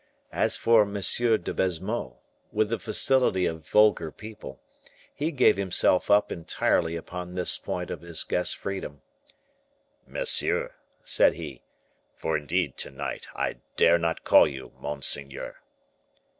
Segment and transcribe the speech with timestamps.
[0.33, 0.93] As for M.
[0.95, 2.17] de Baisemeaux,
[2.51, 4.59] with the facility of vulgar people,
[5.13, 9.03] he gave himself up entirely upon this point of his guest's freedom.
[10.07, 10.71] "Monsieur,"
[11.03, 11.61] said he,
[12.15, 15.61] "for indeed to night I dare not call you monseigneur."